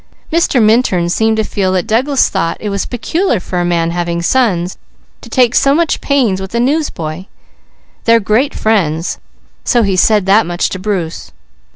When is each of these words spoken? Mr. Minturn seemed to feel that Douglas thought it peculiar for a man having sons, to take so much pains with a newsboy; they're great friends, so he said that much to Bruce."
Mr. 0.33 0.59
Minturn 0.59 1.09
seemed 1.09 1.37
to 1.37 1.43
feel 1.43 1.71
that 1.73 1.85
Douglas 1.85 2.27
thought 2.27 2.57
it 2.59 2.87
peculiar 2.89 3.39
for 3.39 3.61
a 3.61 3.63
man 3.63 3.91
having 3.91 4.23
sons, 4.23 4.79
to 5.21 5.29
take 5.29 5.53
so 5.53 5.75
much 5.75 6.01
pains 6.01 6.41
with 6.41 6.55
a 6.55 6.59
newsboy; 6.59 7.25
they're 8.05 8.19
great 8.19 8.55
friends, 8.55 9.19
so 9.63 9.83
he 9.83 9.95
said 9.95 10.25
that 10.25 10.47
much 10.47 10.69
to 10.69 10.79
Bruce." 10.79 11.31